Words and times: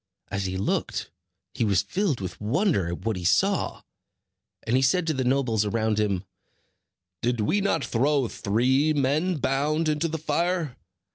As 0.29 0.45
he 0.47 0.57
looked, 0.57 1.11
he 1.53 1.63
was 1.63 1.83
filled 1.83 2.21
with 2.21 2.41
wonder 2.41 2.87
at 2.87 3.05
what 3.05 3.17
he 3.17 3.23
saw; 3.23 3.83
and 4.65 4.75
he 4.75 4.81
said 4.81 5.05
to 5.05 5.13
the 5.13 5.23
nobles 5.23 5.63
around 5.63 5.99
him: 5.99 6.23
"Did 7.21 7.41
we 7.41 7.61
not 7.61 7.85
throw 7.85 8.27
three 8.27 8.93
men 8.93 9.37
bound 9.37 9.87
into 9.87 10.07
the 10.07 10.17
fire? 10.17 10.75